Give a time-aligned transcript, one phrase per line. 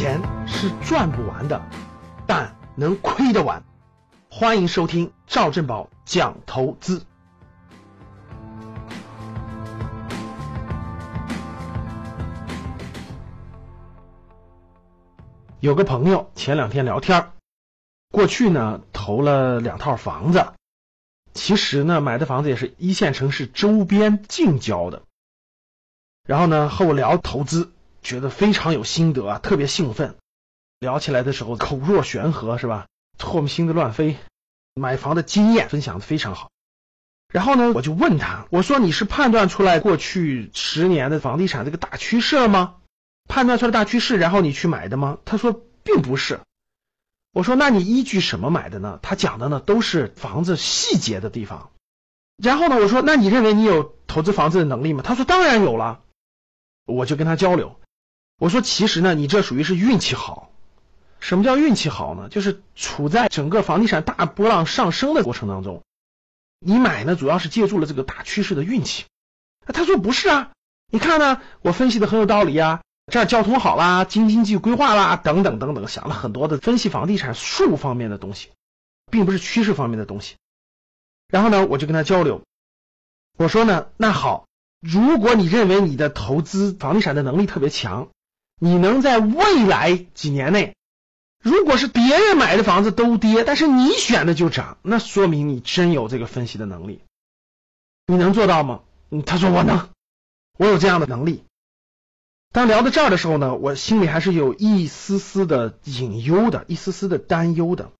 [0.00, 1.60] 钱是赚不完的，
[2.26, 3.62] 但能亏得完。
[4.30, 7.04] 欢迎收听赵振宝讲投资。
[15.60, 17.32] 有个朋友前两天聊天，
[18.10, 20.54] 过去呢投了两套房子，
[21.34, 25.02] 其实呢买的房子也是一线城市周边近郊的。
[26.24, 27.70] 然后呢和我聊投资，
[28.02, 30.16] 觉得非常有心得啊，特别兴奋。
[30.78, 32.86] 聊起来的时候口若悬河是吧？
[33.18, 34.16] 唾沫星子乱飞，
[34.74, 36.50] 买房的经验分享的非常好。
[37.32, 42.76] 然后呢我就问他，我说你是判断出来过去十年的房地产这个大趋势了吗？
[43.28, 45.18] 判断出来大趋势，然后你去买的吗？
[45.24, 45.52] 他说
[45.84, 46.40] 并不是。
[47.32, 48.98] 我说那你依据什么买的呢？
[49.02, 51.70] 他讲的呢都是房子细节的地方。
[52.36, 55.02] 然后呢我说那你认为你有投资房子的能力吗？
[55.04, 56.00] 他说当然有了。
[56.86, 57.78] 我就跟他交流，
[58.40, 60.50] 我说其实呢你这属于是运气好。
[61.20, 62.30] 什么叫运气好呢？
[62.30, 65.82] 就是处在整个房地产大波浪上升的过程当中，
[66.58, 69.04] 你买呢主要是借助了这个大趋势的运气。
[69.66, 70.52] 他说不是啊，
[70.90, 72.80] 你看呢我分析的很有道理啊。
[73.12, 78.48] 这儿交通好啦，京津冀规划啦，等等等等，想了很多的分析房地产术方面的东西，
[79.10, 80.36] 并不是趋势方面的东西。
[81.28, 82.42] 然后呢，我就跟他交流，
[83.36, 84.46] 我说呢，那好，
[84.80, 88.08] 如果你认为你的投资房地产的能力特别强，
[88.62, 90.76] 你能在未来几年内，
[91.42, 97.00] 如果是别人买的房子都跌，但是你选的就涨，那说明你真有这个分析的能力。
[98.06, 98.82] 你能做到吗？
[99.24, 99.88] 他说我能，
[100.58, 101.42] 我有这样的能力。
[102.52, 107.92] 当聊到这儿的时候呢，我心里还是有一丝丝的隐忧的，一丝丝的担忧的。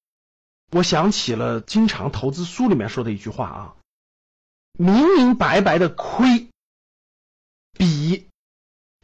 [0.73, 3.75] 我想起了经常投资书里面说的一句话啊，
[4.73, 6.49] 明明白白的亏，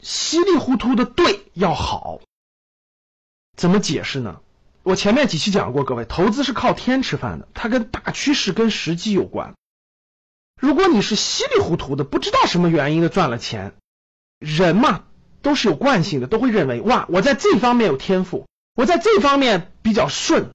[0.06, 2.20] 稀里糊涂的对要好。
[3.56, 4.40] 怎么解释呢？
[4.84, 9.54] 我前面几期讲过，各位，投资是靠天吃饭的，它跟大趋势、跟时机有关。
[10.60, 13.74] 如果你是稀里糊涂的，不知道什么原因的赚了钱，
[14.38, 15.02] 人嘛。
[15.42, 20.50] 都是有惯性的，都会认为哇，我在这方面有天赋，我在这方面比较顺，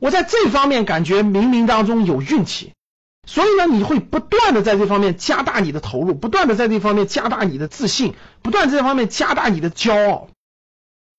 [0.00, 2.72] 我在这方面感觉冥冥当中有运气，
[3.26, 10.28] 所以呢，你会不断的在这方面加大你的投入，不断的在这方面加大你的自信，不断在这方面加大你的骄傲，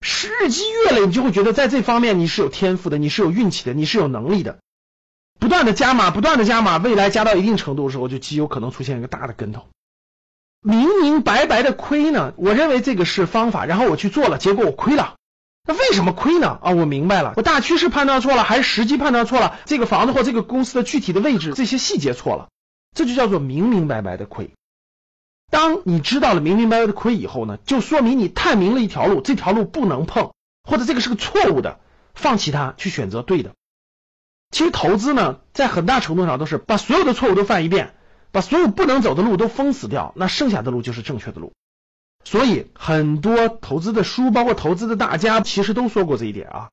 [0.02, 4.60] 日积月累，你就会觉得在这方面你是有天赋的，你是有运气的，你是有能力的，
[5.40, 9.66] 不断的加码，不断的加码，未来加到一定程度的时候，就极有可能出现一个大的跟头。
[10.62, 15.16] 明明白白的亏呢，我认为这个是方法，然后我去做了，结果我亏了。
[15.66, 16.60] 那为什么亏呢？
[16.62, 19.60] 啊，我明白了，我大趋势判断错了，还是时机判断错了？
[19.66, 22.50] 这个房子或这个公司的具体的位置，这些细节错了，
[22.96, 24.52] 这就叫做明明白白的亏。
[25.50, 30.32] 当你知道了明明白白的亏以后呢，就说明你探明了一条路，这条路不能碰，
[30.64, 31.80] 或者这个是个错误的，
[32.14, 33.52] 放弃它，去选择对的。
[34.52, 37.94] 其实投资呢，在很大程度上都是把所有的错误都犯一遍。
[38.32, 41.54] 把所有不能走的路都封死掉，那剩下的路就是正确的路。
[42.24, 46.70] 所以很多投资的书，包括投资的大家，其实都说过这一点啊。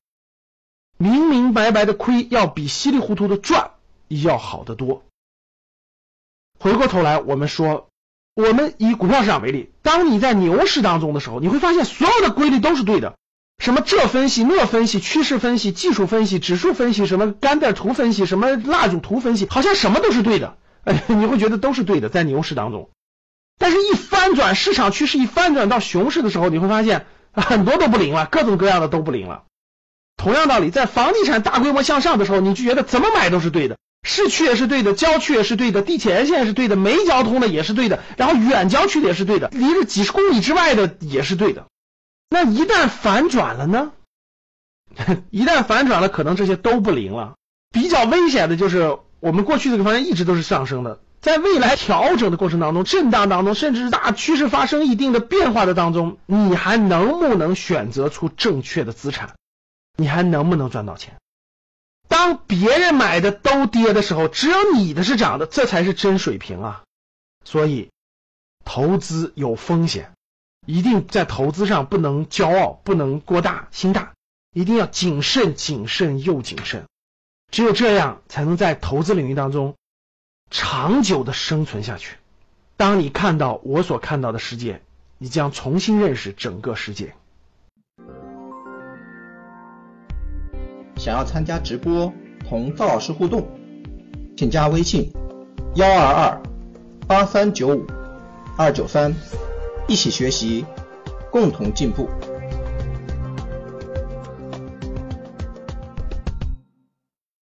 [0.97, 3.71] 明明白白的亏，要比稀里糊涂的赚
[4.07, 5.03] 要好得多。
[6.59, 7.89] 回过头来，我们说，
[8.35, 13.15] 我们以股票市场为例，当你在牛市当中的时候，你会发现所有的规律都是对的。
[13.57, 20.57] 什么这分析那分析，趋势分析、技术分析、指数分析，什么干带图分析，什么蜡烛图分析，好像什么都是对的。
[20.83, 22.89] 哎， 你会觉得都是对的，在牛市当中，
[23.57, 29.43] 但是一翻转市场趋势，一翻转到熊市的时候，你会发现 很多都不灵了，各种各样的都不灵了。
[30.17, 41.67] 同样道理，在房地产大规模向上的时候，你就觉得怎么买都是对的，市区也是对的，郊区也是对的，地铁沿线是对的，没交通的也是对的，然后远郊区的也是对的，离着几十公里之外的也是对的。
[42.29, 43.91] 那一旦反转了呢？
[45.29, 47.35] 一旦反转了，可能这些都不灵了。
[47.71, 48.97] 比较危险的就是。
[49.21, 59.35] 我们过去这个方向一直都是上升的，在未来调整的过程当中、震荡当中，甚至是大趋势发生一定的变化的当中，你还能不能选择出正确的资产？
[59.97, 61.15] 你还能不能赚到钱？
[62.07, 66.83] 当别人买的都跌的时候，只有你的是涨的，这才是真水平啊！
[67.45, 67.91] 所以，
[68.65, 70.11] 投资有风险，
[70.65, 74.13] 一定在投资上不能骄傲，不能过大心大，
[74.53, 76.85] 一定要谨慎、谨慎又谨慎。
[77.51, 79.75] 只有这样，才能在投资领域当中
[80.51, 82.17] 长久的生存下去。
[82.75, 84.81] 当你看到我所看到的世界，
[85.17, 87.13] 你将重新认识整个世界。
[90.97, 92.11] 想要参加直播
[92.47, 93.47] 同赵老师互动，
[94.35, 95.09] 请加微信
[95.75, 96.41] 幺二二
[97.07, 97.87] 八三九五
[98.57, 99.15] 二九三，
[99.87, 100.65] 一起学习，
[101.31, 102.09] 共同进步。